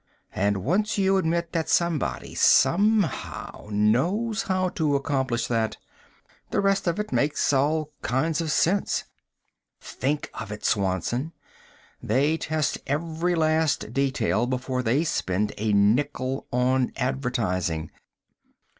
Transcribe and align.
And 0.33 0.63
once 0.63 0.97
you 0.97 1.17
admit 1.17 1.51
that 1.51 1.69
somebody, 1.69 2.33
somehow, 2.33 3.67
knows 3.69 4.41
how 4.41 4.69
to 4.69 4.95
accomplish 4.95 5.45
that, 5.45 5.77
the 6.49 6.59
rest 6.59 6.87
of 6.87 6.99
it 6.99 7.11
makes 7.13 7.53
all 7.53 7.91
kinds 8.01 8.41
of 8.41 8.51
sense. 8.51 9.03
"Think 9.79 10.31
of 10.33 10.51
it, 10.51 10.65
Swanson! 10.65 11.33
They 12.01 12.35
test 12.37 12.79
every 12.87 13.35
last 13.35 13.93
detail 13.93 14.47
before 14.47 14.81
they 14.81 15.03
spend 15.03 15.53
a 15.59 15.71
nickel 15.71 16.47
on 16.51 16.91
advertising! 16.97 17.91